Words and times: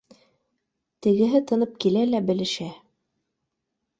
Тегеһе 1.07 1.41
тынып 1.51 1.77
килә 1.85 2.05
лә 2.13 2.21
белешә: 2.31 2.69